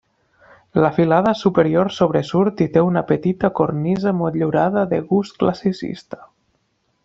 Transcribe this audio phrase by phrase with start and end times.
[0.83, 6.23] La filada superior sobresurt i té una petita cornisa motllurada de gust classicista.